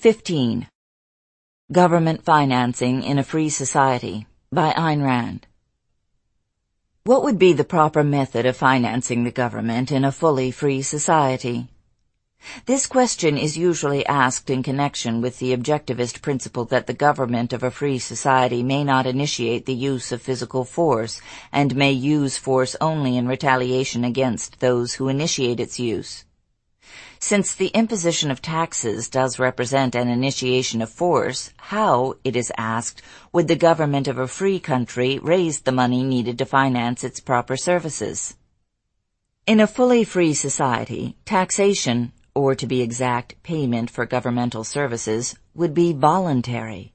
[0.00, 0.66] 15.
[1.70, 5.46] Government Financing in a Free Society by Ayn Rand.
[7.04, 11.68] What would be the proper method of financing the government in a fully free society?
[12.64, 17.62] This question is usually asked in connection with the objectivist principle that the government of
[17.62, 21.20] a free society may not initiate the use of physical force
[21.52, 26.24] and may use force only in retaliation against those who initiate its use.
[27.18, 33.02] Since the imposition of taxes does represent an initiation of force, how, it is asked,
[33.32, 37.56] would the government of a free country raise the money needed to finance its proper
[37.56, 38.34] services?
[39.46, 45.74] In a fully free society, taxation, or to be exact, payment for governmental services, would
[45.74, 46.92] be voluntary.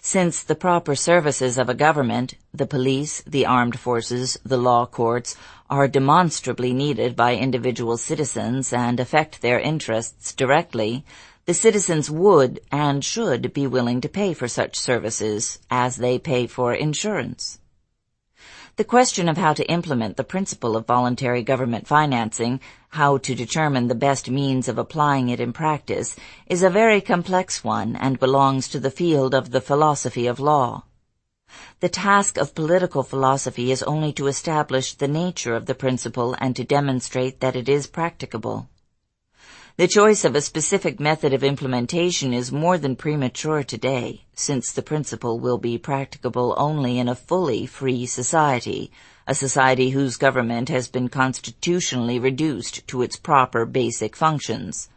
[0.00, 5.36] Since the proper services of a government, the police, the armed forces, the law courts,
[5.68, 11.04] are demonstrably needed by individual citizens and affect their interests directly,
[11.46, 16.46] the citizens would and should be willing to pay for such services as they pay
[16.46, 17.58] for insurance.
[18.76, 22.58] The question of how to implement the principle of voluntary government financing,
[22.88, 26.16] how to determine the best means of applying it in practice,
[26.48, 30.82] is a very complex one and belongs to the field of the philosophy of law.
[31.78, 36.56] The task of political philosophy is only to establish the nature of the principle and
[36.56, 38.68] to demonstrate that it is practicable.
[39.76, 44.82] The choice of a specific method of implementation is more than premature today, since the
[44.82, 48.92] principle will be practicable only in a fully free society,
[49.26, 54.90] a society whose government has been constitutionally reduced to its proper basic functions.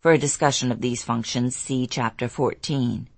[0.00, 3.08] For a discussion of these functions, see Chapter 14.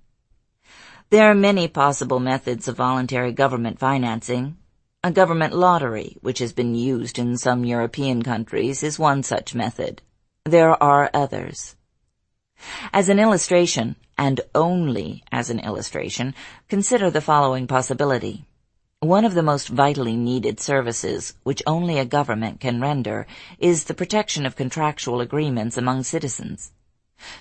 [1.11, 4.59] There are many possible methods of voluntary government financing.
[5.03, 10.03] A government lottery, which has been used in some European countries, is one such method.
[10.47, 11.77] There are others.
[12.95, 16.35] As an illustration, and only as an illustration,
[16.67, 18.47] consider the following possibility.
[19.01, 23.27] One of the most vitally needed services, which only a government can render,
[23.59, 26.73] is the protection of contractual agreements among citizens.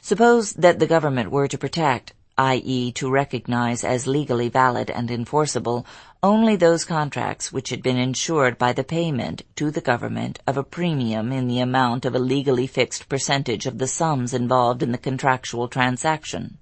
[0.01, 2.89] Suppose that the government were to protect, i.e.
[2.93, 5.85] to recognize as legally valid and enforceable
[6.23, 10.63] only those contracts which had been insured by the payment to the government of a
[10.63, 14.97] premium in the amount of a legally fixed percentage of the sums involved in the
[14.97, 16.57] contractual transaction.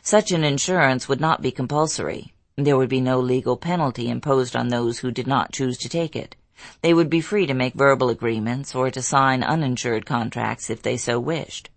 [0.00, 2.32] Such an insurance would not be compulsory.
[2.56, 6.16] There would be no legal penalty imposed on those who did not choose to take
[6.16, 6.34] it.
[6.80, 10.96] They would be free to make verbal agreements or to sign uninsured contracts if they
[10.96, 11.68] so wished.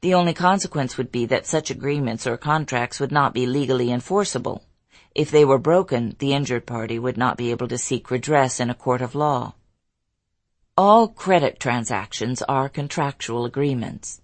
[0.00, 4.62] The only consequence would be that such agreements or contracts would not be legally enforceable.
[5.14, 8.68] If they were broken, the injured party would not be able to seek redress in
[8.68, 9.54] a court of law.
[10.76, 14.20] All credit transactions are contractual agreements.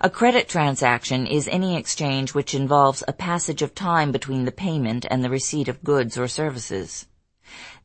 [0.00, 5.06] A credit transaction is any exchange which involves a passage of time between the payment
[5.10, 7.06] and the receipt of goods or services.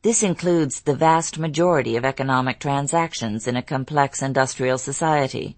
[0.02, 5.56] This includes the vast majority of economic transactions in a complex industrial society.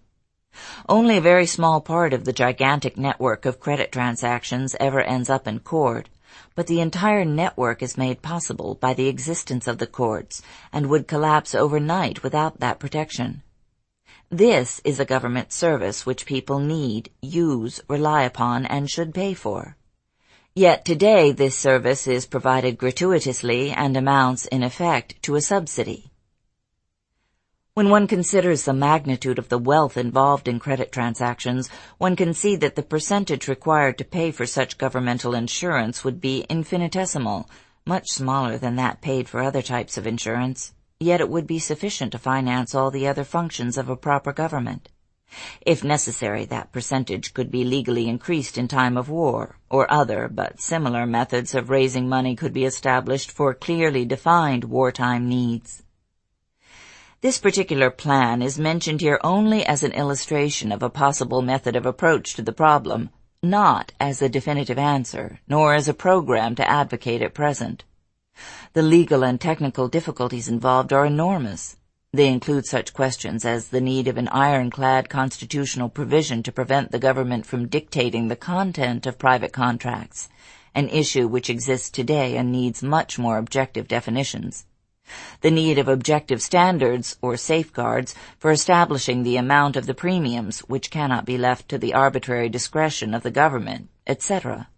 [0.89, 5.47] Only a very small part of the gigantic network of credit transactions ever ends up
[5.47, 6.09] in court,
[6.55, 11.07] but the entire network is made possible by the existence of the courts and would
[11.07, 13.43] collapse overnight without that protection.
[14.31, 19.77] This is a government service which people need, use, rely upon, and should pay for.
[20.55, 26.10] Yet today this service is provided gratuitously and amounts, in effect, to a subsidy.
[27.81, 32.55] When one considers the magnitude of the wealth involved in credit transactions, one can see
[32.57, 37.49] that the percentage required to pay for such governmental insurance would be infinitesimal,
[37.87, 40.75] much smaller than that paid for other types of insurance.
[40.99, 44.91] Yet it would be sufficient to finance all the other functions of a proper government.
[45.63, 50.61] If necessary, that percentage could be legally increased in time of war, or other but
[50.61, 55.83] similar methods of raising money could be established for clearly defined wartime needs.
[57.23, 61.85] This particular plan is mentioned here only as an illustration of a possible method of
[61.85, 63.11] approach to the problem,
[63.43, 67.85] not as a definitive answer, nor as a program to advocate at present.
[68.73, 71.77] The legal and technical difficulties involved are enormous.
[72.11, 76.99] They include such questions as the need of an ironclad constitutional provision to prevent the
[76.99, 80.31] government from dictating the content of private contracts,
[80.75, 84.65] an issue which exists today and needs much more objective definitions
[85.41, 90.91] the need of objective standards or safeguards for establishing the amount of the premiums which
[90.91, 94.69] cannot be left to the arbitrary discretion of the government, etc.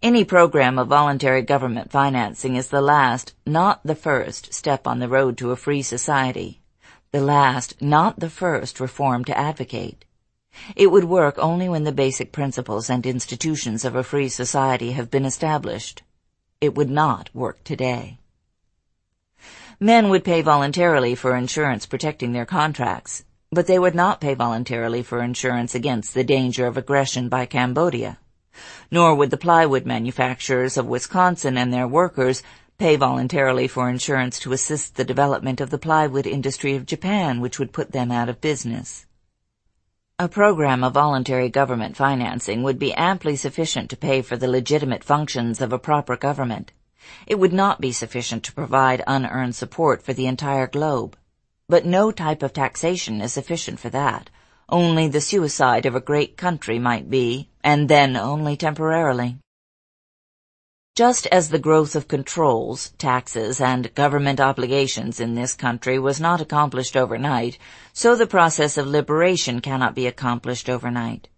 [0.00, 5.08] Any program of voluntary government financing is the last, not the first, step on the
[5.08, 6.60] road to a free society.
[7.10, 10.04] The last, not the first, reform to advocate.
[10.76, 15.10] It would work only when the basic principles and institutions of a free society have
[15.10, 16.02] been established.
[16.60, 18.18] It would not work today.
[19.80, 25.04] Men would pay voluntarily for insurance protecting their contracts, but they would not pay voluntarily
[25.04, 28.18] for insurance against the danger of aggression by Cambodia.
[28.90, 32.42] Nor would the plywood manufacturers of Wisconsin and their workers
[32.76, 37.60] pay voluntarily for insurance to assist the development of the plywood industry of Japan, which
[37.60, 39.06] would put them out of business.
[40.18, 45.04] A program of voluntary government financing would be amply sufficient to pay for the legitimate
[45.04, 46.72] functions of a proper government.
[47.26, 51.16] It would not be sufficient to provide unearned support for the entire globe.
[51.68, 54.30] But no type of taxation is sufficient for that.
[54.68, 59.36] Only the suicide of a great country might be, and then only temporarily.
[60.96, 66.40] Just as the growth of controls, taxes, and government obligations in this country was not
[66.40, 67.56] accomplished overnight,
[67.92, 71.28] so the process of liberation cannot be accomplished overnight.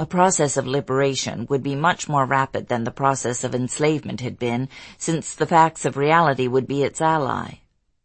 [0.00, 4.38] A process of liberation would be much more rapid than the process of enslavement had
[4.38, 7.54] been, since the facts of reality would be its ally.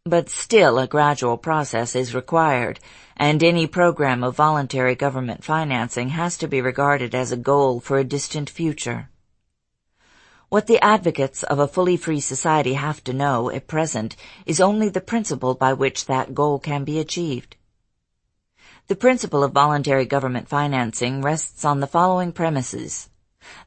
[0.03, 2.79] But still a gradual process is required,
[3.15, 7.99] and any program of voluntary government financing has to be regarded as a goal for
[7.99, 9.09] a distant future.
[10.49, 14.15] What the advocates of a fully free society have to know at present
[14.47, 17.55] is only the principle by which that goal can be achieved.
[18.87, 23.09] The principle of voluntary government financing rests on the following premises.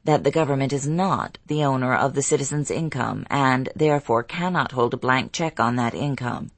[0.03, 4.93] That the government is not the owner of the citizen's income and therefore cannot hold
[4.93, 6.51] a blank check on that income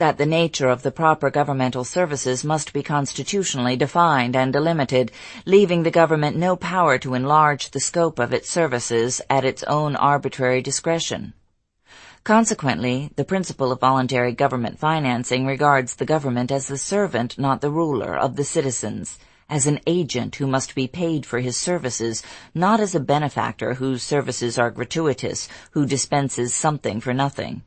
[0.00, 5.12] that the nature of the proper governmental services must be constitutionally defined and delimited,
[5.46, 9.94] leaving the government no power to enlarge the scope of its services at its own
[9.94, 11.32] arbitrary discretion.
[12.24, 17.70] Consequently, the principle of voluntary government financing regards the government as the servant, not the
[17.70, 19.18] ruler, of the citizens,
[19.50, 22.22] as an agent who must be paid for his services,
[22.54, 27.62] not as a benefactor whose services are gratuitous, who dispenses something for nothing.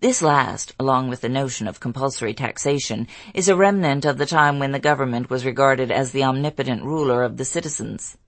[0.00, 4.58] This last, along with the notion of compulsory taxation, is a remnant of the time
[4.58, 8.18] when the government was regarded as the omnipotent ruler of the citizens.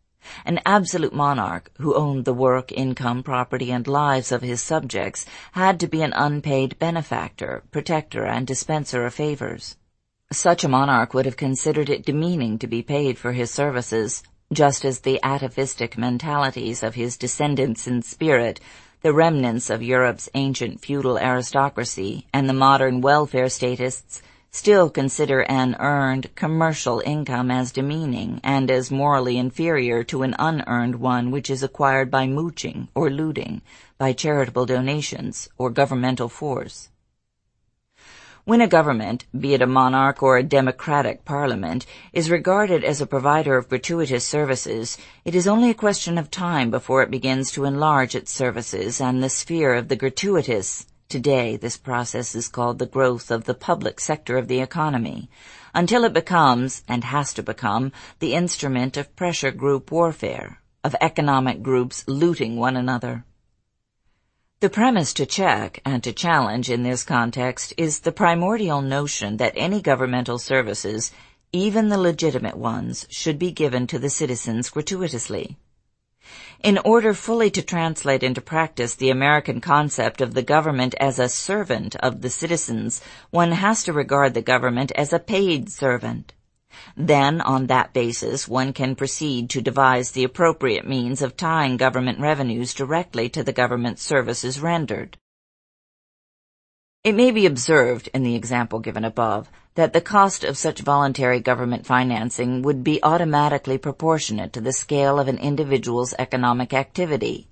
[0.44, 5.80] An absolute monarch, who owned the work, income, property, and lives of his subjects, had
[5.80, 9.76] to be an unpaid benefactor, protector, and dispenser of favors.
[10.32, 14.22] Such a monarch would have considered it demeaning to be paid for his services,
[14.52, 18.60] just as the atavistic mentalities of his descendants in spirit
[19.02, 24.22] the remnants of Europe's ancient feudal aristocracy and the modern welfare statists
[24.54, 30.94] still consider an earned commercial income as demeaning and as morally inferior to an unearned
[30.94, 33.62] one which is acquired by mooching or looting,
[33.96, 36.90] by charitable donations or governmental force.
[38.44, 43.06] When a government, be it a monarch or a democratic parliament, is regarded as a
[43.06, 47.64] provider of gratuitous services, it is only a question of time before it begins to
[47.64, 50.86] enlarge its services and the sphere of the gratuitous.
[51.12, 55.28] Today, this process is called the growth of the public sector of the economy,
[55.74, 61.62] until it becomes, and has to become, the instrument of pressure group warfare, of economic
[61.62, 63.26] groups looting one another.
[64.60, 69.52] The premise to check and to challenge in this context is the primordial notion that
[69.54, 71.12] any governmental services,
[71.52, 75.58] even the legitimate ones, should be given to the citizens gratuitously.
[76.62, 81.28] In order fully to translate into practice the American concept of the government as a
[81.28, 83.00] servant of the citizens,
[83.30, 86.32] one has to regard the government as a paid servant.
[86.96, 92.20] Then, on that basis, one can proceed to devise the appropriate means of tying government
[92.20, 95.18] revenues directly to the government services rendered.
[97.04, 101.40] It may be observed, in the example given above, that the cost of such voluntary
[101.40, 107.48] government financing would be automatically proportionate to the scale of an individual's economic activity.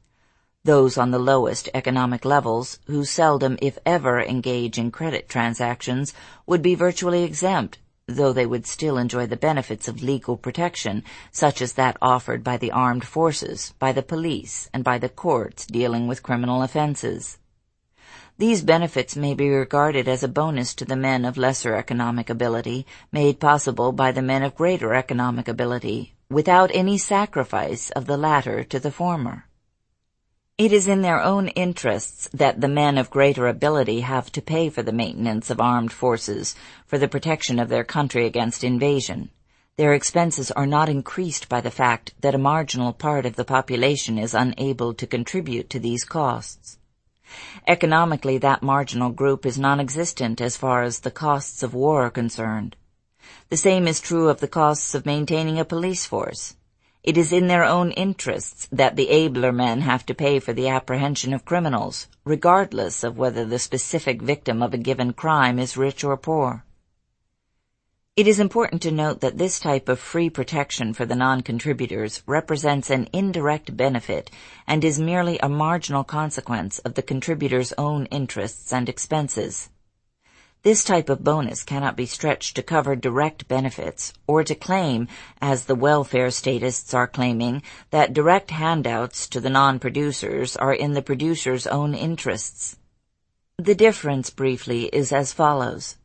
[0.62, 6.14] Those on the lowest economic levels, who seldom if ever engage in credit transactions,
[6.46, 11.62] would be virtually exempt though they would still enjoy the benefits of legal protection, such
[11.62, 16.08] as that offered by the armed forces, by the police, and by the courts dealing
[16.08, 17.38] with criminal offenses.
[18.40, 22.86] These benefits may be regarded as a bonus to the men of lesser economic ability,
[23.12, 28.64] made possible by the men of greater economic ability, without any sacrifice of the latter
[28.64, 29.44] to the former.
[30.56, 34.70] It is in their own interests that the men of greater ability have to pay
[34.70, 36.56] for the maintenance of armed forces,
[36.86, 39.28] for the protection of their country against invasion.
[39.76, 44.16] Their expenses are not increased by the fact that a marginal part of the population
[44.16, 46.78] is unable to contribute to these costs.
[47.66, 52.76] Economically, that marginal group is non-existent as far as the costs of war are concerned.
[53.48, 56.56] The same is true of the costs of maintaining a police force.
[57.02, 60.68] It is in their own interests that the abler men have to pay for the
[60.68, 66.04] apprehension of criminals, regardless of whether the specific victim of a given crime is rich
[66.04, 66.64] or poor.
[68.16, 72.90] It is important to note that this type of free protection for the non-contributors represents
[72.90, 74.32] an indirect benefit
[74.66, 79.70] and is merely a marginal consequence of the contributors' own interests and expenses.
[80.62, 85.06] This type of bonus cannot be stretched to cover direct benefits or to claim,
[85.40, 91.00] as the welfare statists are claiming, that direct handouts to the non-producers are in the
[91.00, 92.76] producers' own interests.
[93.56, 95.96] The difference, briefly, is as follows.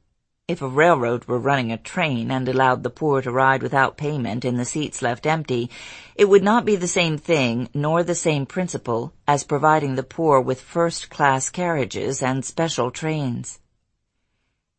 [0.48, 4.46] If a railroad were running a train and allowed the poor to ride without payment
[4.46, 5.72] in the seats left empty,
[6.14, 10.40] it would not be the same thing nor the same principle as providing the poor
[10.40, 13.60] with first-class carriages and special trains.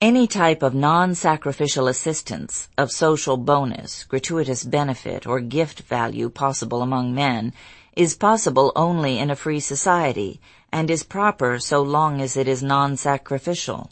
[0.01, 7.13] Any type of non-sacrificial assistance, of social bonus, gratuitous benefit, or gift value possible among
[7.13, 7.53] men
[7.97, 12.63] is possible only in a free society and is proper so long as it is
[12.63, 13.91] non-sacrificial.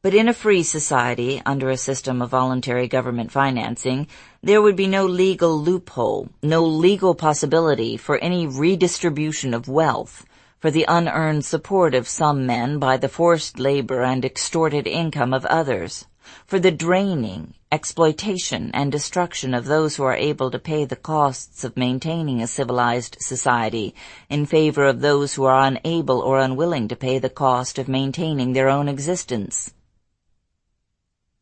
[0.00, 4.06] But in a free society, under a system of voluntary government financing,
[4.40, 10.24] there would be no legal loophole, no legal possibility for any redistribution of wealth,
[10.60, 15.44] for the unearned support of some men by the forced labor and extorted income of
[15.46, 16.06] others,
[16.46, 21.64] for the draining, exploitation, and destruction of those who are able to pay the costs
[21.64, 23.96] of maintaining a civilized society
[24.30, 28.52] in favor of those who are unable or unwilling to pay the cost of maintaining
[28.52, 29.74] their own existence.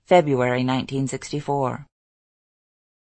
[0.07, 1.85] February 1964